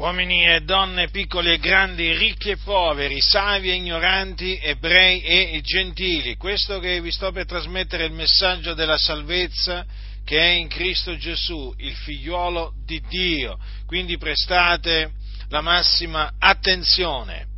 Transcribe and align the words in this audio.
uomini 0.00 0.46
e 0.46 0.62
donne, 0.62 1.10
piccoli 1.10 1.52
e 1.52 1.58
grandi, 1.58 2.16
ricchi 2.16 2.48
e 2.48 2.56
poveri, 2.56 3.20
savi 3.20 3.68
e 3.68 3.74
ignoranti, 3.74 4.58
ebrei 4.62 5.20
e 5.20 5.60
gentili. 5.62 6.36
Questo 6.36 6.78
che 6.78 7.02
vi 7.02 7.12
sto 7.12 7.30
per 7.32 7.44
trasmettere 7.44 8.04
è 8.04 8.06
il 8.06 8.14
messaggio 8.14 8.72
della 8.72 8.96
salvezza 8.96 9.84
che 10.24 10.38
è 10.38 10.52
in 10.52 10.68
Cristo 10.68 11.18
Gesù, 11.18 11.74
il 11.76 11.94
figliuolo 11.94 12.72
di 12.82 13.02
Dio. 13.08 13.58
Quindi 13.84 14.16
prestate 14.16 15.12
la 15.50 15.60
massima 15.60 16.32
attenzione. 16.38 17.49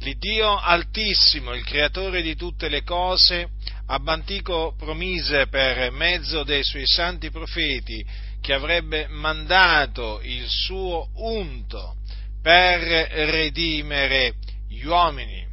L'Iddio 0.00 0.56
Altissimo, 0.56 1.54
il 1.54 1.64
creatore 1.64 2.22
di 2.22 2.36
tutte 2.36 2.68
le 2.68 2.82
cose, 2.84 3.50
antico 3.86 4.74
promise 4.76 5.48
per 5.48 5.90
mezzo 5.90 6.44
dei 6.44 6.62
suoi 6.62 6.86
santi 6.86 7.30
profeti 7.30 8.04
che 8.40 8.52
avrebbe 8.52 9.08
mandato 9.08 10.20
il 10.22 10.46
suo 10.48 11.08
unto 11.14 11.96
per 12.40 12.80
redimere 12.80 14.34
gli 14.68 14.84
uomini. 14.84 15.46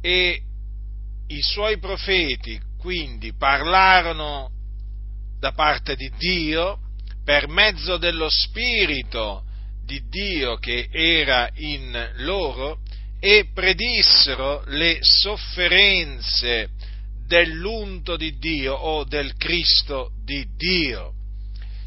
E 0.00 0.42
i 1.28 1.42
suoi 1.42 1.78
profeti 1.78 2.60
quindi 2.78 3.34
parlarono 3.34 4.50
da 5.38 5.52
parte 5.52 5.94
di 5.94 6.10
Dio 6.16 6.78
per 7.24 7.46
mezzo 7.46 7.98
dello 7.98 8.28
Spirito 8.28 9.44
di 9.88 10.02
Dio 10.10 10.58
che 10.58 10.88
era 10.92 11.48
in 11.54 12.10
loro 12.16 12.80
e 13.18 13.48
predissero 13.54 14.62
le 14.66 14.98
sofferenze 15.00 16.68
dell'unto 17.26 18.18
di 18.18 18.36
Dio 18.36 18.74
o 18.74 19.04
del 19.04 19.34
Cristo 19.36 20.12
di 20.22 20.46
Dio, 20.56 21.14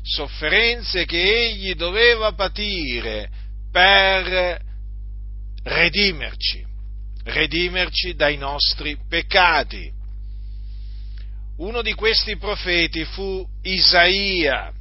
sofferenze 0.02 1.05
che 1.05 1.50
egli 1.50 1.76
doveva 1.76 2.34
patire 2.34 3.30
per 3.72 4.60
redimerci, 5.63 6.66
redimerci 7.26 8.16
dai 8.16 8.38
nostri 8.38 8.98
peccati. 9.07 9.91
Uno 11.57 11.84
di 11.84 11.94
questi 11.94 12.35
profeti 12.38 13.05
fu 13.05 13.48
Isaia, 13.62 14.74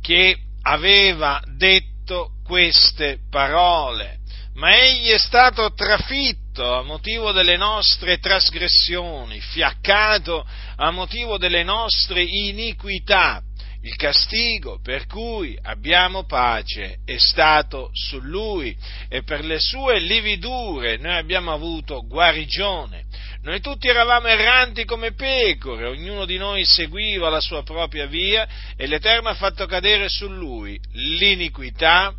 che 0.00 0.38
aveva 0.68 1.42
detto 1.56 2.32
queste 2.44 3.20
parole, 3.30 4.18
ma 4.54 4.76
egli 4.76 5.08
è 5.08 5.18
stato 5.18 5.72
trafitto 5.72 6.74
a 6.74 6.82
motivo 6.82 7.32
delle 7.32 7.56
nostre 7.56 8.18
trasgressioni, 8.18 9.40
fiaccato 9.40 10.46
a 10.76 10.90
motivo 10.90 11.38
delle 11.38 11.62
nostre 11.62 12.22
iniquità. 12.22 13.42
Il 13.80 13.94
castigo 13.94 14.80
per 14.82 15.06
cui 15.06 15.56
abbiamo 15.62 16.24
pace 16.24 16.96
è 17.04 17.16
stato 17.16 17.90
su 17.92 18.18
lui 18.20 18.76
e 19.08 19.22
per 19.22 19.44
le 19.44 19.60
sue 19.60 20.00
lividure 20.00 20.96
noi 20.98 21.16
abbiamo 21.16 21.52
avuto 21.52 22.04
guarigione. 22.04 23.06
Noi 23.42 23.60
tutti 23.60 23.88
eravamo 23.88 24.26
erranti 24.26 24.84
come 24.84 25.12
pecore, 25.12 25.86
ognuno 25.86 26.24
di 26.24 26.36
noi 26.36 26.64
seguiva 26.64 27.28
la 27.28 27.40
sua 27.40 27.62
propria 27.62 28.06
via 28.06 28.46
e 28.76 28.86
l'Eterno 28.86 29.28
ha 29.28 29.34
fatto 29.34 29.64
cadere 29.66 30.08
su 30.08 30.28
lui 30.28 30.78
l'iniquità 30.92 32.12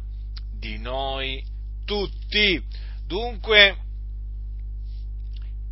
di 0.58 0.78
noi 0.78 1.44
tutti. 1.86 2.61
Dunque 3.06 3.76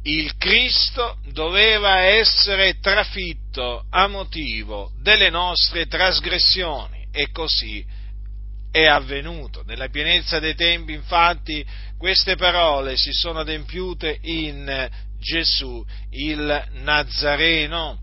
il 0.03 0.35
Cristo 0.37 1.17
doveva 1.31 1.99
essere 1.99 2.79
trafitto 2.79 3.85
a 3.89 4.07
motivo 4.07 4.91
delle 5.01 5.29
nostre 5.29 5.87
trasgressioni 5.87 7.07
e 7.11 7.31
così 7.31 7.85
è 8.71 8.85
avvenuto. 8.85 9.63
Nella 9.65 9.89
pienezza 9.89 10.39
dei 10.39 10.55
tempi, 10.55 10.93
infatti, 10.93 11.65
queste 11.97 12.35
parole 12.35 12.95
si 12.95 13.11
sono 13.11 13.39
adempiute 13.39 14.19
in 14.21 14.89
Gesù 15.19 15.83
il 16.11 16.67
Nazareno. 16.83 17.99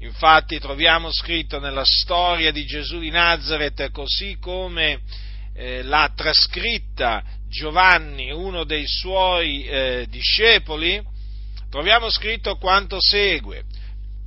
Infatti 0.00 0.58
troviamo 0.58 1.10
scritto 1.10 1.58
nella 1.58 1.84
storia 1.84 2.52
di 2.52 2.64
Gesù 2.64 2.98
di 3.00 3.10
Nazareth, 3.10 3.90
così 3.90 4.36
come 4.40 5.00
eh, 5.54 5.82
l'ha 5.82 6.12
trascritta 6.14 7.24
Giovanni, 7.48 8.30
uno 8.30 8.64
dei 8.64 8.86
suoi 8.86 9.64
eh, 9.64 10.06
discepoli, 10.08 11.02
troviamo 11.70 12.10
scritto 12.10 12.56
quanto 12.56 12.98
segue. 13.00 13.64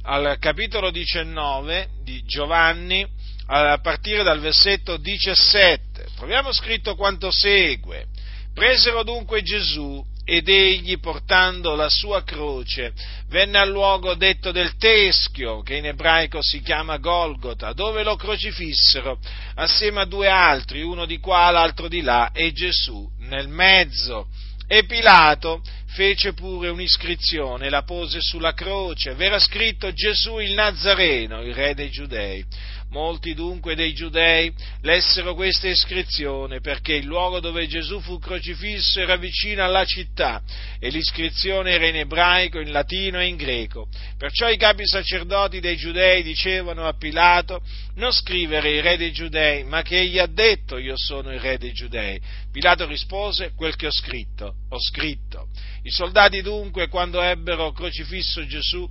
Al 0.04 0.38
capitolo 0.40 0.90
19 0.90 1.90
di 2.04 2.24
Giovanni, 2.26 3.08
a 3.46 3.78
partire 3.80 4.24
dal 4.24 4.40
versetto 4.40 4.98
17, 4.98 6.08
troviamo 6.16 6.52
scritto 6.52 6.96
quanto 6.96 7.32
segue. 7.32 8.08
Presero 8.54 9.04
dunque 9.04 9.42
Gesù 9.42 10.04
ed 10.24 10.48
egli, 10.48 11.00
portando 11.00 11.76
la 11.76 11.90
sua 11.90 12.24
croce, 12.24 12.94
venne 13.28 13.58
al 13.58 13.70
luogo 13.70 14.14
detto 14.14 14.52
del 14.52 14.76
Teschio, 14.78 15.62
che 15.62 15.76
in 15.76 15.86
ebraico 15.86 16.42
si 16.42 16.62
chiama 16.62 16.98
Golgota, 16.98 17.74
dove 17.74 18.04
lo 18.04 18.16
crocifissero 18.16 19.20
assieme 19.56 20.02
a 20.02 20.06
due 20.06 20.28
altri, 20.28 20.82
uno 20.82 21.06
di 21.06 21.20
qua, 21.20 21.50
l'altro 21.50 21.88
di 21.88 22.02
là, 22.02 22.32
e 22.32 22.52
Gesù 22.52 23.10
nel 23.20 23.48
mezzo. 23.48 24.28
E 24.68 24.86
Pilato 24.86 25.62
fece 25.88 26.32
pure 26.32 26.70
un'iscrizione, 26.70 27.70
la 27.70 27.84
pose 27.84 28.22
sulla 28.22 28.54
croce, 28.54 29.16
v'era 29.16 29.38
scritto 29.38 29.92
Gesù 29.92 30.40
il 30.40 30.54
Nazareno, 30.54 31.42
il 31.42 31.54
re 31.54 31.74
dei 31.74 31.90
Giudei. 31.90 32.46
Molti 32.92 33.34
dunque 33.34 33.74
dei 33.74 33.94
giudei 33.94 34.54
lessero 34.82 35.34
questa 35.34 35.70
iscrizione 35.70 36.60
perché 36.60 36.96
il 36.96 37.06
luogo 37.06 37.40
dove 37.40 37.66
Gesù 37.66 38.02
fu 38.02 38.20
crocifisso 38.20 39.00
era 39.00 39.16
vicino 39.16 39.64
alla 39.64 39.86
città 39.86 40.42
e 40.78 40.90
l'iscrizione 40.90 41.72
era 41.72 41.88
in 41.88 41.96
ebraico, 41.96 42.60
in 42.60 42.70
latino 42.70 43.22
e 43.22 43.28
in 43.28 43.38
greco. 43.38 43.88
Perciò 44.18 44.50
i 44.50 44.58
capi 44.58 44.86
sacerdoti 44.86 45.62
dei 45.62 45.78
giudei 45.78 46.22
dicevano 46.22 46.86
a 46.86 46.94
Pilato 46.94 47.62
non 47.96 48.12
scrivere 48.12 48.72
il 48.72 48.84
re 48.84 48.98
dei 48.98 49.14
giudei, 49.14 49.64
ma 49.64 49.84
che 49.84 49.98
egli 49.98 50.20
ha 50.20 50.28
detto 50.28 50.78
io 50.78 50.98
sono 50.98 51.32
il 51.32 51.40
re 51.40 51.58
dei 51.58 51.72
giudei. 51.72 52.20
Pilato 52.52 52.86
rispose 52.86 53.54
quel 53.56 53.78
che 53.78 53.88
ho 53.88 53.92
scritto, 53.92 54.56
ho 54.68 54.80
scritto. 54.82 55.48
I 55.84 55.92
soldati 55.92 56.42
dunque, 56.42 56.90
quando 56.90 57.22
ebbero 57.22 57.72
crocifisso 57.72 58.46
Gesù, 58.46 58.86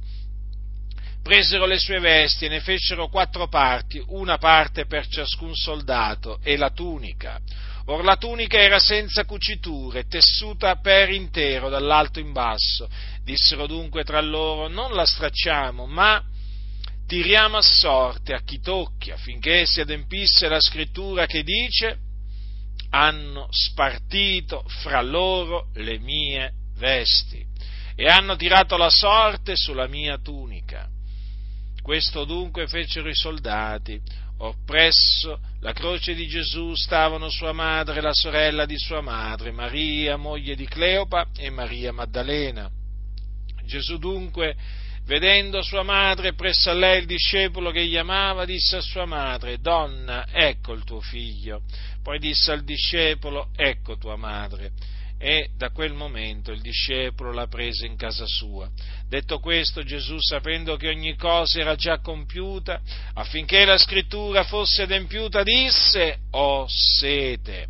presero 1.23 1.67
le 1.67 1.79
sue 1.79 2.01
vesti 2.01 2.47
e 2.47 2.49
ne 2.49 2.61
fecero 2.61 3.09
quattro 3.09 3.49
parti, 3.49 4.03
una 4.09 4.39
parte 4.39 4.87
per 4.87 5.07
ciascun 5.07 5.55
soldato, 5.55 6.41
e 6.43 6.57
la 6.57 6.71
tunica. 6.71 7.39
Or 7.87 8.05
la 8.05 8.17
tunica 8.17 8.59
era 8.59 8.79
senza 8.79 9.25
cuciture, 9.25 10.07
tessuta 10.07 10.77
per 10.77 11.11
intero 11.11 11.69
dall'alto 11.69 12.21
in 12.21 12.33
basso. 12.33 12.89
Dissero 13.25 13.67
dunque 13.67 14.05
tra 14.05 14.21
loro, 14.21 14.69
non 14.69 14.93
la 14.93 15.07
stracciamo, 15.07 15.87
ma 15.87 16.23
tiriamo 17.07 17.57
a 17.57 17.63
sorte 17.63 18.35
a 18.35 18.43
chi 18.43 18.61
tocchi, 18.61 19.11
affinché 19.11 19.67
si 19.67 19.81
adempisse 19.81 20.49
la 20.49 20.61
scrittura 20.61 21.27
che 21.27 21.43
dice, 21.43 21.99
hanno 22.91 23.49
spartito 23.51 24.65
fra 24.83 25.01
loro 25.01 25.69
le 25.75 25.99
mie 25.99 26.53
vesti 26.77 27.45
e 27.95 28.07
hanno 28.07 28.35
tirato 28.37 28.77
la 28.77 28.91
sorte 28.91 29.55
sulla 29.57 29.87
mia 29.87 30.19
tunica. 30.19 30.89
Questo 31.83 32.25
dunque 32.25 32.67
fecero 32.67 33.09
i 33.09 33.15
soldati. 33.15 34.01
Oppresso 34.39 35.39
la 35.61 35.73
croce 35.73 36.15
di 36.15 36.27
Gesù 36.27 36.75
stavano 36.75 37.29
sua 37.29 37.53
madre 37.53 37.99
e 37.99 38.01
la 38.01 38.15
sorella 38.15 38.65
di 38.65 38.79
sua 38.79 39.03
madre, 39.03 39.51
Maria, 39.51 40.17
moglie 40.17 40.55
di 40.55 40.67
Cleopa, 40.67 41.29
e 41.37 41.51
Maria 41.51 41.93
Maddalena. 41.93 42.71
Gesù 43.67 43.99
dunque, 43.99 44.57
vedendo 45.05 45.63
sua 45.63 45.83
madre 45.83 46.35
presso 46.35 46.71
a 46.71 46.75
lei 46.75 47.01
il 47.01 47.07
discepolo 47.07 47.71
che 47.71 47.85
gli 47.85 47.99
amava, 47.99 48.47
disse 48.47 48.77
a 48.77 48.81
sua 48.81 49.05
madre, 49.05 49.59
Donna, 49.59 50.27
ecco 50.31 50.73
il 50.73 50.85
tuo 50.85 51.01
figlio. 51.01 51.63
Poi 52.03 52.19
disse 52.19 52.51
al 52.51 52.65
discepolo, 52.65 53.51
ecco 53.55 53.99
tua 53.99 54.17
madre 54.17 54.73
e 55.23 55.51
da 55.55 55.69
quel 55.69 55.93
momento 55.93 56.51
il 56.51 56.63
discepolo 56.63 57.31
la 57.31 57.47
prese 57.47 57.85
in 57.85 57.95
casa 57.97 58.25
sua. 58.27 58.71
Detto 59.07 59.39
questo, 59.39 59.83
Gesù, 59.83 60.17
sapendo 60.19 60.77
che 60.77 60.89
ogni 60.89 61.15
cosa 61.15 61.61
era 61.61 61.75
già 61.75 61.99
compiuta, 61.99 62.81
affinché 63.13 63.67
la 63.67 63.77
scrittura 63.77 64.45
fosse 64.45 64.83
adempiuta, 64.83 65.43
disse, 65.43 66.21
ho 66.31 66.65
sete. 66.67 67.67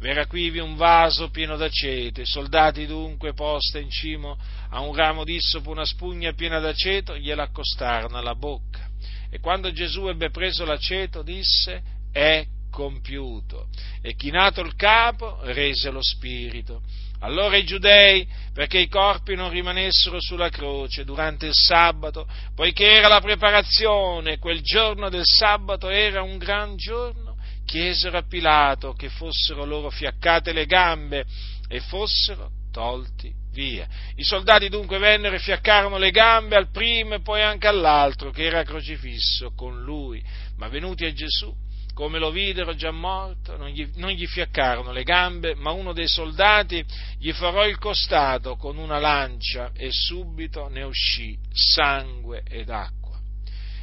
V'era 0.00 0.26
quivi 0.26 0.58
un 0.58 0.74
vaso 0.74 1.30
pieno 1.30 1.56
d'aceto, 1.56 2.22
i 2.22 2.26
soldati 2.26 2.86
dunque, 2.86 3.34
posta 3.34 3.78
in 3.78 3.90
cima 3.90 4.36
a 4.70 4.80
un 4.80 4.92
ramo 4.92 5.22
d'issopo 5.22 5.70
una 5.70 5.84
spugna 5.84 6.32
piena 6.32 6.58
d'aceto, 6.58 7.16
gliela 7.16 7.44
accostarono 7.44 8.18
alla 8.18 8.34
bocca. 8.34 8.88
E 9.30 9.38
quando 9.38 9.70
Gesù 9.70 10.08
ebbe 10.08 10.30
preso 10.30 10.64
l'aceto, 10.64 11.22
disse, 11.22 11.82
è 12.10 12.44
compiuto. 12.70 13.68
E 14.00 14.14
chinato 14.14 14.60
il 14.60 14.74
capo, 14.74 15.38
rese 15.42 15.90
lo 15.90 16.02
spirito. 16.02 16.82
Allora 17.22 17.56
i 17.56 17.64
giudei, 17.64 18.26
perché 18.54 18.78
i 18.78 18.88
corpi 18.88 19.34
non 19.34 19.50
rimanessero 19.50 20.18
sulla 20.20 20.48
croce 20.48 21.04
durante 21.04 21.46
il 21.46 21.54
sabato, 21.54 22.26
poiché 22.54 22.86
era 22.92 23.08
la 23.08 23.20
preparazione, 23.20 24.38
quel 24.38 24.62
giorno 24.62 25.10
del 25.10 25.24
sabato 25.26 25.90
era 25.90 26.22
un 26.22 26.38
gran 26.38 26.76
giorno, 26.76 27.36
chiesero 27.66 28.16
a 28.16 28.26
Pilato 28.26 28.94
che 28.94 29.10
fossero 29.10 29.64
loro 29.64 29.90
fiaccate 29.90 30.52
le 30.52 30.64
gambe 30.64 31.26
e 31.68 31.80
fossero 31.80 32.50
tolti 32.72 33.32
via. 33.52 33.86
I 34.16 34.24
soldati 34.24 34.68
dunque 34.68 34.98
vennero 34.98 35.34
e 35.34 35.40
fiaccarono 35.40 35.98
le 35.98 36.10
gambe 36.10 36.56
al 36.56 36.70
primo 36.70 37.14
e 37.14 37.20
poi 37.20 37.42
anche 37.42 37.66
all'altro 37.66 38.30
che 38.30 38.44
era 38.44 38.62
crocifisso 38.62 39.52
con 39.54 39.82
lui, 39.82 40.22
ma 40.56 40.68
venuti 40.68 41.04
a 41.04 41.12
Gesù, 41.12 41.54
come 41.94 42.18
lo 42.18 42.30
videro 42.30 42.74
già 42.74 42.90
morto, 42.90 43.56
non 43.56 43.68
gli, 43.68 43.88
non 43.96 44.10
gli 44.10 44.26
fiaccarono 44.26 44.92
le 44.92 45.02
gambe, 45.02 45.54
ma 45.54 45.70
uno 45.70 45.92
dei 45.92 46.08
soldati 46.08 46.84
gli 47.18 47.32
farò 47.32 47.66
il 47.66 47.78
costato 47.78 48.56
con 48.56 48.78
una 48.78 48.98
lancia 48.98 49.72
e 49.74 49.90
subito 49.90 50.68
ne 50.68 50.82
uscì 50.82 51.36
sangue 51.52 52.42
ed 52.48 52.70
acqua. 52.70 53.18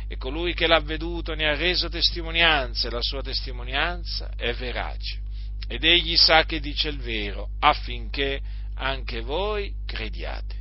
E 0.07 0.17
colui 0.17 0.53
che 0.53 0.67
l'ha 0.67 0.79
veduto 0.79 1.35
ne 1.35 1.47
ha 1.47 1.55
reso 1.55 1.89
testimonianza 1.89 2.87
e 2.87 2.91
la 2.91 3.01
sua 3.01 3.21
testimonianza 3.21 4.31
è 4.35 4.53
verace. 4.53 5.25
Ed 5.67 5.83
egli 5.83 6.15
sa 6.15 6.45
che 6.45 6.59
dice 6.59 6.87
il 6.87 6.99
vero 6.99 7.49
affinché 7.59 8.39
anche 8.75 9.21
voi 9.21 9.73
crediate. 9.85 10.55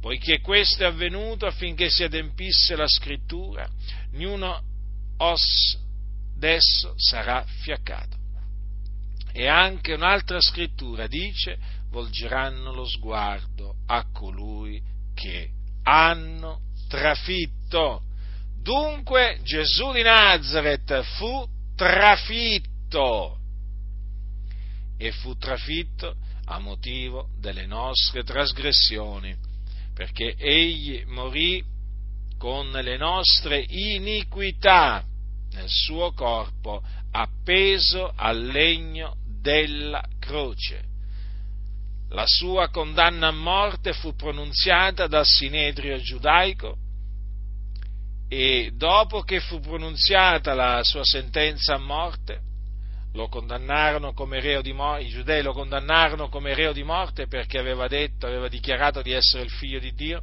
Poiché 0.00 0.40
questo 0.40 0.82
è 0.82 0.86
avvenuto 0.86 1.46
affinché 1.46 1.88
si 1.88 2.02
adempisse 2.02 2.74
la 2.74 2.88
scrittura, 2.88 3.68
ognuno 4.12 4.60
os 5.18 5.78
d'esso 6.42 6.94
sarà 6.96 7.44
fiaccato. 7.60 8.16
E 9.32 9.46
anche 9.46 9.94
un'altra 9.94 10.40
scrittura 10.40 11.06
dice, 11.06 11.56
volgeranno 11.90 12.72
lo 12.72 12.84
sguardo 12.84 13.76
a 13.86 14.04
colui 14.12 14.82
che 15.14 15.50
hanno 15.84 16.62
trafitto. 16.88 18.02
Dunque 18.60 19.38
Gesù 19.44 19.92
di 19.92 20.02
Nazareth 20.02 21.02
fu 21.16 21.46
trafitto 21.76 23.38
e 24.98 25.12
fu 25.12 25.36
trafitto 25.36 26.16
a 26.46 26.58
motivo 26.58 27.28
delle 27.38 27.66
nostre 27.66 28.24
trasgressioni, 28.24 29.34
perché 29.94 30.34
egli 30.36 31.04
morì 31.06 31.64
con 32.36 32.68
le 32.68 32.96
nostre 32.96 33.64
iniquità 33.68 35.06
nel 35.52 35.68
suo 35.68 36.12
corpo 36.12 36.82
appeso 37.12 38.12
al 38.14 38.42
legno 38.42 39.16
della 39.40 40.02
croce. 40.18 40.90
La 42.10 42.26
sua 42.26 42.68
condanna 42.68 43.28
a 43.28 43.32
morte 43.32 43.92
fu 43.92 44.14
pronunziata 44.14 45.06
dal 45.06 45.24
Sinedrio 45.24 45.98
giudaico 45.98 46.76
e 48.28 48.72
dopo 48.74 49.22
che 49.22 49.40
fu 49.40 49.60
pronunziata 49.60 50.54
la 50.54 50.82
sua 50.84 51.04
sentenza 51.04 51.74
a 51.74 51.78
morte, 51.78 52.40
lo 53.12 53.28
condannarono 53.28 54.14
come 54.14 54.40
reo 54.40 54.62
di 54.62 54.72
morte, 54.72 55.04
i 55.04 55.08
giudei 55.08 55.42
lo 55.42 55.52
condannarono 55.52 56.28
come 56.28 56.54
reo 56.54 56.72
di 56.72 56.82
morte 56.82 57.26
perché 57.26 57.58
aveva 57.58 57.88
detto, 57.88 58.26
aveva 58.26 58.48
dichiarato 58.48 59.02
di 59.02 59.12
essere 59.12 59.42
il 59.42 59.50
figlio 59.50 59.78
di 59.78 59.92
Dio. 59.92 60.22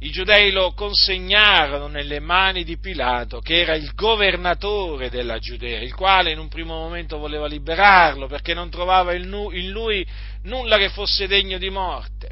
I 0.00 0.10
giudei 0.10 0.50
lo 0.50 0.72
consegnarono 0.72 1.86
nelle 1.86 2.20
mani 2.20 2.62
di 2.62 2.78
Pilato, 2.78 3.40
che 3.40 3.60
era 3.60 3.74
il 3.74 3.94
governatore 3.94 5.08
della 5.08 5.38
Giudea, 5.38 5.80
il 5.80 5.94
quale 5.94 6.32
in 6.32 6.38
un 6.38 6.48
primo 6.48 6.74
momento 6.74 7.16
voleva 7.16 7.46
liberarlo 7.46 8.26
perché 8.26 8.52
non 8.52 8.68
trovava 8.68 9.14
in 9.14 9.28
lui 9.28 10.06
nulla 10.42 10.76
che 10.76 10.90
fosse 10.90 11.26
degno 11.26 11.56
di 11.58 11.70
morte. 11.70 12.30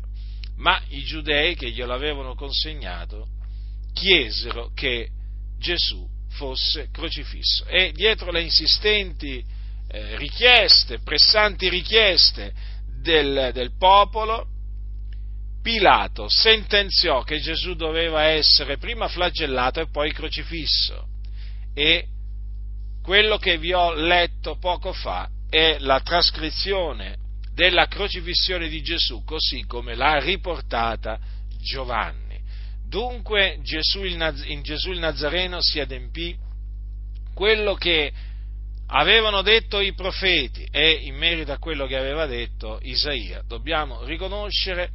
Ma 0.56 0.80
i 0.88 1.02
giudei 1.02 1.54
che 1.54 1.70
glielo 1.70 1.94
avevano 1.94 2.34
consegnato 2.34 3.26
chiesero 3.92 4.70
che 4.74 5.08
Gesù 5.58 6.06
fosse 6.30 6.88
crocifisso 6.90 7.66
e 7.66 7.92
dietro 7.92 8.30
le 8.30 8.42
insistenti 8.42 9.44
eh, 9.88 10.16
richieste, 10.16 11.00
pressanti 11.00 11.68
richieste 11.68 12.52
del, 13.00 13.50
del 13.52 13.76
popolo, 13.76 14.46
Pilato 15.62 16.28
sentenziò 16.28 17.22
che 17.22 17.38
Gesù 17.38 17.74
doveva 17.74 18.24
essere 18.24 18.78
prima 18.78 19.08
flagellato 19.08 19.80
e 19.80 19.88
poi 19.88 20.12
crocifisso. 20.12 21.06
E 21.72 22.06
quello 23.02 23.38
che 23.38 23.58
vi 23.58 23.72
ho 23.72 23.94
letto 23.94 24.58
poco 24.58 24.92
fa 24.92 25.28
è 25.48 25.76
la 25.78 26.00
trascrizione 26.00 27.16
della 27.54 27.86
crocifissione 27.86 28.68
di 28.68 28.82
Gesù, 28.82 29.22
così 29.24 29.64
come 29.66 29.94
l'ha 29.94 30.18
riportata 30.18 31.18
Giovanni. 31.60 32.40
Dunque 32.86 33.58
Gesù 33.62 34.02
il, 34.02 34.42
in 34.46 34.62
Gesù 34.62 34.90
il 34.90 34.98
Nazareno 34.98 35.58
si 35.60 35.80
adempì 35.80 36.36
quello 37.34 37.74
che 37.74 38.12
avevano 38.88 39.42
detto 39.42 39.80
i 39.80 39.94
profeti 39.94 40.66
e 40.70 40.90
in 40.90 41.16
merito 41.16 41.52
a 41.52 41.58
quello 41.58 41.86
che 41.86 41.96
aveva 41.96 42.26
detto 42.26 42.78
Isaia 42.82 43.42
dobbiamo 43.46 44.04
riconoscere 44.04 44.90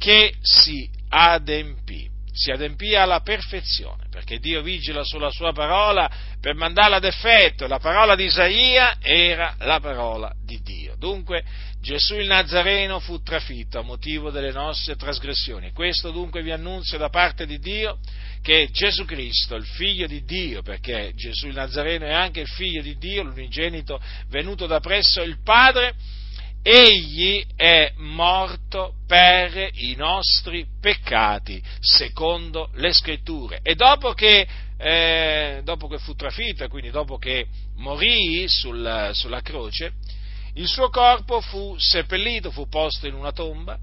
che 0.00 0.32
si 0.40 0.88
adempì, 1.10 2.08
si 2.32 2.50
adempì 2.50 2.94
alla 2.94 3.20
perfezione, 3.20 4.06
perché 4.10 4.38
Dio 4.38 4.62
vigila 4.62 5.04
sulla 5.04 5.30
sua 5.30 5.52
parola 5.52 6.10
per 6.40 6.54
mandarla 6.54 6.96
ad 6.96 7.04
effetto, 7.04 7.66
la 7.66 7.78
parola 7.78 8.16
di 8.16 8.24
Isaia 8.24 8.96
era 8.98 9.56
la 9.58 9.78
parola 9.78 10.32
di 10.42 10.58
Dio. 10.62 10.96
Dunque 10.96 11.44
Gesù 11.82 12.14
il 12.14 12.28
Nazareno 12.28 12.98
fu 12.98 13.22
trafitto 13.22 13.78
a 13.78 13.82
motivo 13.82 14.30
delle 14.30 14.52
nostre 14.52 14.96
trasgressioni. 14.96 15.72
Questo 15.72 16.10
dunque 16.10 16.42
vi 16.42 16.50
annunzio 16.50 16.96
da 16.96 17.10
parte 17.10 17.44
di 17.44 17.58
Dio 17.58 17.98
che 18.40 18.70
Gesù 18.72 19.04
Cristo, 19.04 19.54
il 19.54 19.66
figlio 19.66 20.06
di 20.06 20.24
Dio, 20.24 20.62
perché 20.62 21.12
Gesù 21.14 21.48
il 21.48 21.54
Nazareno 21.54 22.06
è 22.06 22.12
anche 22.12 22.40
il 22.40 22.48
figlio 22.48 22.80
di 22.80 22.96
Dio, 22.96 23.22
l'unigenito 23.22 24.00
venuto 24.28 24.66
da 24.66 24.80
presso 24.80 25.20
il 25.20 25.42
Padre, 25.42 25.94
egli 26.62 27.44
è 27.56 27.92
morto 27.96 28.94
per 29.06 29.70
i 29.74 29.94
nostri 29.96 30.66
peccati, 30.80 31.62
secondo 31.80 32.70
le 32.74 32.92
scritture. 32.92 33.60
E 33.62 33.74
dopo 33.74 34.12
che, 34.12 34.46
eh, 34.76 35.60
dopo 35.64 35.88
che 35.88 35.98
fu 35.98 36.14
trafitto, 36.14 36.68
quindi 36.68 36.90
dopo 36.90 37.16
che 37.16 37.46
morì 37.76 38.46
sul, 38.48 39.10
sulla 39.12 39.40
croce, 39.40 39.92
il 40.54 40.66
suo 40.66 40.90
corpo 40.90 41.40
fu 41.40 41.76
seppellito, 41.78 42.50
fu 42.50 42.68
posto 42.68 43.06
in 43.06 43.14
una 43.14 43.32
tomba, 43.32 43.78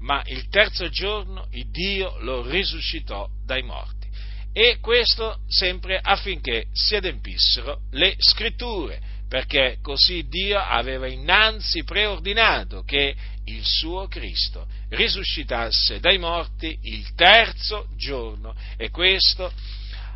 ma 0.00 0.22
il 0.26 0.48
terzo 0.48 0.88
giorno 0.88 1.46
il 1.52 1.70
Dio 1.70 2.16
lo 2.20 2.48
risuscitò 2.48 3.28
dai 3.44 3.62
morti. 3.62 4.08
E 4.52 4.78
questo 4.80 5.38
sempre 5.46 5.98
affinché 6.02 6.66
si 6.72 6.96
adempissero 6.96 7.82
le 7.92 8.16
scritture, 8.18 9.00
perché 9.30 9.78
così 9.80 10.26
Dio 10.26 10.58
aveva 10.58 11.06
innanzi 11.06 11.84
preordinato 11.84 12.82
che 12.82 13.14
il 13.44 13.64
suo 13.64 14.08
Cristo 14.08 14.66
risuscitasse 14.88 16.00
dai 16.00 16.18
morti 16.18 16.76
il 16.82 17.14
terzo 17.14 17.86
giorno. 17.96 18.56
E 18.76 18.90
questo 18.90 19.52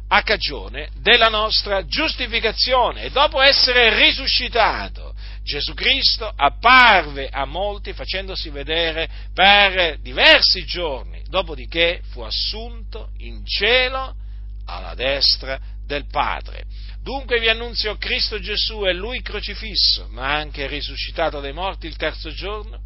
a 0.09 0.23
cagione 0.23 0.91
della 0.97 1.29
nostra 1.29 1.87
giustificazione. 1.87 3.03
E 3.03 3.11
dopo 3.11 3.41
essere 3.41 3.95
risuscitato 4.05 5.15
Gesù 5.45 5.75
Cristo 5.75 6.33
apparve 6.35 7.29
a 7.31 7.45
molti 7.45 7.93
facendosi 7.93 8.51
vedere 8.51 9.09
per 9.33 10.01
diversi 10.01 10.65
giorni, 10.65 11.23
dopodiché 11.29 12.01
fu 12.11 12.23
assunto 12.23 13.11
in 13.19 13.47
cielo 13.47 14.17
alla 14.65 14.95
destra 14.97 15.61
del 15.87 16.09
Padre. 16.11 16.65
Dunque 17.05 17.39
vi 17.39 17.51
annunzio 17.51 17.99
Cristo 17.99 18.41
Gesù 18.41 18.81
è 18.81 18.95
Lui 18.95 19.21
crocifisso, 19.21 20.09
ma 20.09 20.33
anche 20.33 20.67
risuscitato 20.67 21.39
dai 21.39 21.53
morti 21.53 21.87
il 21.87 21.97
terzo 21.97 22.33
giorno 22.33 22.81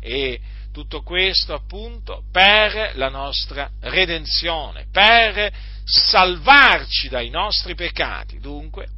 e 0.00 0.40
tutto 0.72 1.02
questo 1.02 1.52
appunto 1.52 2.24
per 2.32 2.92
la 2.94 3.10
nostra 3.10 3.70
redenzione, 3.80 4.86
per 4.90 5.52
salvarci 5.84 7.10
dai 7.10 7.28
nostri 7.28 7.74
peccati. 7.74 8.40
Dunque 8.40 8.88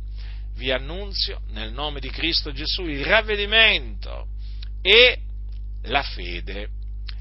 vi 0.55 0.71
annunzio 0.71 1.41
nel 1.49 1.73
nome 1.73 1.99
di 1.99 2.11
Cristo 2.11 2.53
Gesù 2.53 2.85
il 2.85 3.05
ravvedimento 3.05 4.29
e 4.83 5.19
la 5.87 6.05
fede, 6.05 6.69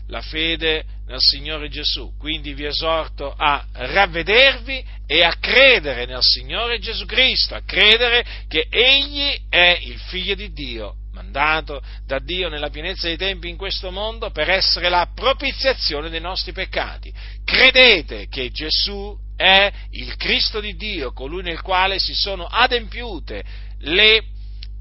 la 0.10 0.22
fede 0.22 0.86
nel 1.08 1.20
Signore 1.20 1.68
Gesù. 1.70 2.16
Quindi 2.16 2.54
vi 2.54 2.66
esorto 2.66 3.34
a 3.36 3.66
ravvedervi 3.72 4.93
e 5.06 5.24
a 5.24 5.36
credere 5.40 6.06
nel 6.06 6.22
Signore 6.22 6.80
Gesù 6.80 7.06
Cristo, 7.06 7.56
a 7.56 7.62
credere 7.66 8.26
che 8.48 8.68
Egli 8.70 9.48
è 9.50 9.80
il 9.82 10.00
Figlio 10.00 10.36
di 10.36 10.52
Dio, 10.52 10.96
mandato 11.12 11.82
da 12.06 12.20
Dio 12.20 12.50
nella 12.50 12.70
pienezza 12.70 13.08
dei 13.08 13.18
tempi 13.18 13.50
in 13.50 13.58
questo 13.58 13.92
mondo 13.92 14.32
per 14.32 14.50
essere 14.50 14.90
la 14.90 15.10
propiziazione 15.14 16.10
dei 16.10 16.22
nostri 16.22 16.52
peccati. 16.52 17.14
Credete 17.44 18.28
che 18.28 18.52
Gesù 18.52 19.16
è 19.36 19.72
il 19.92 20.16
Cristo 20.16 20.60
di 20.60 20.76
Dio, 20.76 21.12
colui 21.12 21.44
nel 21.44 21.62
quale 21.62 22.00
si 22.00 22.14
sono 22.14 22.46
adempiute 22.46 23.44
le 23.80 24.24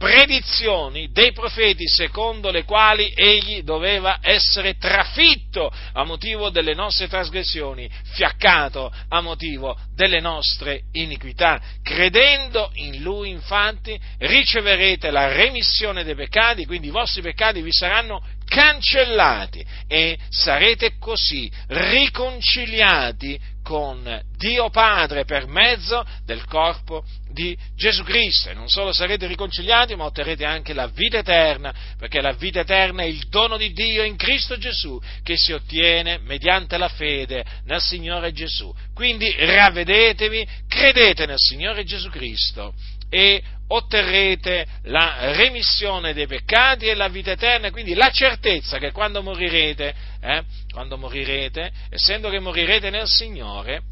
predizioni 0.02 1.12
dei 1.12 1.30
profeti 1.30 1.86
secondo 1.86 2.50
le 2.50 2.64
quali 2.64 3.12
egli 3.14 3.62
doveva 3.62 4.18
essere 4.20 4.76
trafitto 4.76 5.72
a 5.92 6.02
motivo 6.02 6.50
delle 6.50 6.74
nostre 6.74 7.06
trasgressioni, 7.06 7.88
fiaccato 8.14 8.92
a 9.10 9.20
motivo 9.20 9.78
delle 9.94 10.18
nostre 10.18 10.86
iniquità. 10.90 11.60
Credendo 11.84 12.72
in 12.74 13.00
lui, 13.00 13.30
infatti, 13.30 13.96
riceverete 14.18 15.12
la 15.12 15.28
remissione 15.28 16.02
dei 16.02 16.16
peccati, 16.16 16.66
quindi 16.66 16.88
i 16.88 16.90
vostri 16.90 17.22
peccati 17.22 17.62
vi 17.62 17.72
saranno 17.72 18.24
cancellati 18.44 19.64
e 19.86 20.18
sarete 20.30 20.98
così 20.98 21.48
riconciliati 21.68 23.40
con 23.62 24.20
Dio 24.36 24.68
Padre 24.70 25.24
per 25.24 25.46
mezzo 25.46 26.04
del 26.24 26.44
corpo 26.46 27.04
di 27.32 27.56
Gesù 27.74 28.02
Cristo. 28.04 28.50
E 28.50 28.54
non 28.54 28.68
solo 28.68 28.92
sarete 28.92 29.26
riconciliati, 29.26 29.94
ma 29.96 30.04
otterrete 30.04 30.44
anche 30.44 30.72
la 30.72 30.86
vita 30.86 31.18
eterna, 31.18 31.74
perché 31.98 32.20
la 32.20 32.32
vita 32.32 32.60
eterna 32.60 33.02
è 33.02 33.06
il 33.06 33.26
dono 33.28 33.56
di 33.56 33.72
Dio 33.72 34.02
in 34.02 34.16
Cristo 34.16 34.56
Gesù, 34.58 35.00
che 35.22 35.36
si 35.36 35.52
ottiene 35.52 36.18
mediante 36.18 36.78
la 36.78 36.88
fede 36.88 37.44
nel 37.64 37.80
Signore 37.80 38.32
Gesù. 38.32 38.72
Quindi 38.94 39.34
ravvedetevi, 39.36 40.46
credete 40.68 41.26
nel 41.26 41.38
Signore 41.38 41.84
Gesù 41.84 42.08
Cristo 42.10 42.74
e 43.10 43.42
otterrete 43.68 44.66
la 44.84 45.32
remissione 45.34 46.12
dei 46.12 46.26
peccati 46.26 46.86
e 46.86 46.94
la 46.94 47.08
vita 47.08 47.32
eterna, 47.32 47.70
quindi 47.70 47.94
la 47.94 48.10
certezza 48.10 48.78
che 48.78 48.92
quando 48.92 49.22
morirete, 49.22 49.94
eh, 50.20 50.42
quando 50.70 50.98
morirete, 50.98 51.70
essendo 51.90 52.28
che 52.28 52.38
morirete 52.38 52.90
nel 52.90 53.06
Signore, 53.06 53.82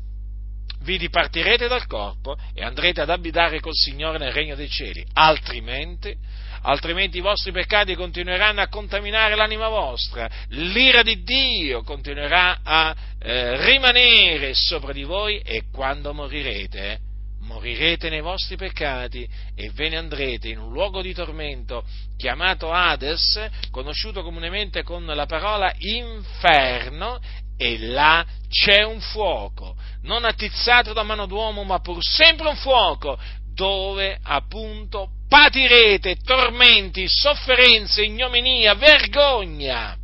vi 0.82 0.98
dipartirete 0.98 1.68
dal 1.68 1.86
corpo 1.86 2.36
e 2.54 2.64
andrete 2.64 3.00
ad 3.00 3.10
abitare 3.10 3.60
col 3.60 3.74
Signore 3.74 4.18
nel 4.18 4.32
regno 4.32 4.54
dei 4.54 4.68
cieli, 4.68 5.04
altrimenti, 5.14 6.14
altrimenti 6.62 7.18
i 7.18 7.22
vostri 7.22 7.52
peccati 7.52 7.94
continueranno 7.94 8.60
a 8.60 8.68
contaminare 8.68 9.34
l'anima 9.34 9.68
vostra, 9.68 10.28
l'ira 10.48 11.02
di 11.02 11.22
Dio 11.22 11.82
continuerà 11.82 12.60
a 12.62 12.94
eh, 13.18 13.64
rimanere 13.64 14.54
sopra 14.54 14.92
di 14.92 15.04
voi 15.04 15.40
e 15.40 15.64
quando 15.72 16.14
morirete, 16.14 17.09
morirete 17.40 18.08
nei 18.08 18.20
vostri 18.20 18.56
peccati 18.56 19.28
e 19.54 19.70
ve 19.70 19.88
ne 19.88 19.96
andrete 19.96 20.48
in 20.48 20.58
un 20.58 20.72
luogo 20.72 21.00
di 21.02 21.14
tormento 21.14 21.84
chiamato 22.16 22.70
Hades, 22.70 23.48
conosciuto 23.70 24.22
comunemente 24.22 24.82
con 24.82 25.04
la 25.04 25.26
parola 25.26 25.72
inferno, 25.78 27.18
e 27.56 27.78
là 27.78 28.24
c'è 28.48 28.82
un 28.82 29.00
fuoco, 29.00 29.76
non 30.02 30.24
attizzato 30.24 30.94
da 30.94 31.02
mano 31.02 31.26
d'uomo, 31.26 31.62
ma 31.62 31.80
pur 31.80 32.02
sempre 32.02 32.48
un 32.48 32.56
fuoco, 32.56 33.18
dove 33.54 34.18
appunto 34.22 35.10
patirete 35.28 36.16
tormenti, 36.16 37.06
sofferenze, 37.06 38.02
ignominia, 38.02 38.74
vergogna. 38.74 39.96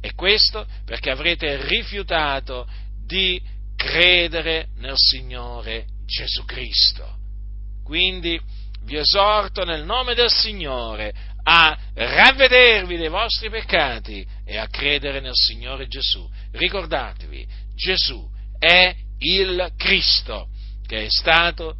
E 0.00 0.14
questo 0.14 0.66
perché 0.84 1.10
avrete 1.10 1.66
rifiutato 1.66 2.68
di 3.06 3.40
credere 3.74 4.68
nel 4.76 4.96
Signore 4.96 5.86
Gesù 6.04 6.44
Cristo. 6.44 7.16
Quindi 7.82 8.40
vi 8.84 8.96
esorto 8.96 9.64
nel 9.64 9.84
nome 9.84 10.14
del 10.14 10.30
Signore 10.30 11.12
a 11.42 11.76
ravvedervi 11.94 12.96
dei 12.96 13.08
vostri 13.08 13.50
peccati 13.50 14.26
e 14.44 14.56
a 14.56 14.68
credere 14.68 15.20
nel 15.20 15.34
Signore 15.34 15.86
Gesù. 15.86 16.28
Ricordatevi, 16.52 17.46
Gesù 17.74 18.26
è 18.58 18.94
il 19.18 19.72
Cristo 19.76 20.48
che 20.86 21.04
è 21.04 21.08
stato 21.08 21.76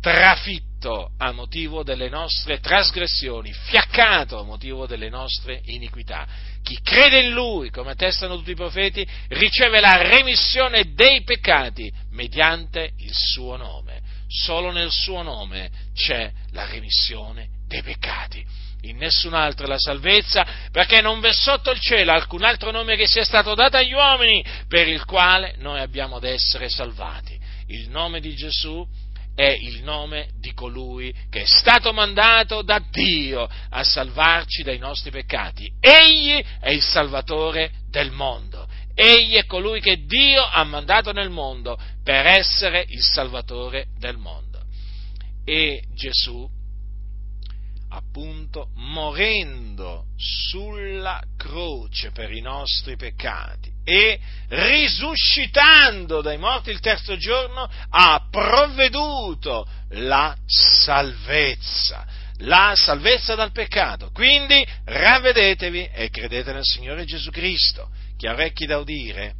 trafitto 0.00 0.71
a 1.18 1.30
motivo 1.32 1.84
delle 1.84 2.08
nostre 2.08 2.58
trasgressioni, 2.58 3.52
fiaccato 3.52 4.38
a 4.38 4.42
motivo 4.42 4.86
delle 4.86 5.08
nostre 5.08 5.60
iniquità. 5.66 6.26
Chi 6.62 6.80
crede 6.82 7.20
in 7.20 7.32
Lui, 7.32 7.70
come 7.70 7.92
attestano 7.92 8.36
tutti 8.36 8.50
i 8.50 8.56
profeti, 8.56 9.06
riceve 9.28 9.80
la 9.80 10.02
remissione 10.02 10.94
dei 10.94 11.22
peccati 11.22 11.92
mediante 12.10 12.92
il 12.98 13.12
suo 13.14 13.56
nome. 13.56 14.00
Solo 14.26 14.72
nel 14.72 14.90
suo 14.90 15.22
nome 15.22 15.70
c'è 15.94 16.32
la 16.50 16.66
remissione 16.66 17.48
dei 17.68 17.82
peccati. 17.82 18.44
In 18.82 18.96
nessun 18.96 19.34
altro 19.34 19.66
la 19.68 19.78
salvezza, 19.78 20.44
perché 20.72 21.00
non 21.00 21.20
v'è 21.20 21.32
sotto 21.32 21.70
il 21.70 21.78
cielo 21.78 22.10
alcun 22.10 22.42
altro 22.42 22.72
nome 22.72 22.96
che 22.96 23.06
sia 23.06 23.24
stato 23.24 23.54
dato 23.54 23.76
agli 23.76 23.92
uomini 23.92 24.44
per 24.66 24.88
il 24.88 25.04
quale 25.04 25.54
noi 25.58 25.80
abbiamo 25.80 26.16
ad 26.16 26.24
essere 26.24 26.68
salvati. 26.68 27.38
Il 27.68 27.90
nome 27.90 28.20
di 28.20 28.34
Gesù 28.34 28.84
è 29.34 29.56
il 29.60 29.82
nome 29.82 30.30
di 30.38 30.52
colui 30.52 31.12
che 31.30 31.42
è 31.42 31.46
stato 31.46 31.92
mandato 31.92 32.62
da 32.62 32.82
Dio 32.90 33.48
a 33.70 33.82
salvarci 33.82 34.62
dai 34.62 34.78
nostri 34.78 35.10
peccati. 35.10 35.72
Egli 35.80 36.42
è 36.60 36.70
il 36.70 36.82
Salvatore 36.82 37.72
del 37.88 38.10
mondo. 38.10 38.68
Egli 38.94 39.34
è 39.34 39.46
colui 39.46 39.80
che 39.80 40.04
Dio 40.04 40.42
ha 40.44 40.62
mandato 40.64 41.12
nel 41.12 41.30
mondo 41.30 41.78
per 42.04 42.26
essere 42.26 42.84
il 42.88 43.02
Salvatore 43.02 43.86
del 43.98 44.18
mondo. 44.18 44.60
E 45.44 45.82
Gesù, 45.94 46.48
appunto, 47.88 48.68
morendo 48.74 50.06
sulla 50.16 51.22
croce 51.36 52.10
per 52.10 52.32
i 52.32 52.40
nostri 52.40 52.96
peccati, 52.96 53.71
e 53.84 54.18
risuscitando 54.48 56.20
dai 56.20 56.38
morti 56.38 56.70
il 56.70 56.80
terzo 56.80 57.16
giorno 57.16 57.68
ha 57.90 58.26
provveduto 58.30 59.66
la 59.90 60.36
salvezza, 60.46 62.06
la 62.38 62.72
salvezza 62.76 63.34
dal 63.34 63.52
peccato. 63.52 64.10
Quindi 64.12 64.64
ravvedetevi 64.84 65.90
e 65.92 66.10
credete 66.10 66.52
nel 66.52 66.64
Signore 66.64 67.04
Gesù 67.04 67.30
Cristo. 67.30 67.90
Chi 68.16 68.26
ha 68.26 68.32
orecchi 68.32 68.66
da 68.66 68.78
udire, 68.78 69.34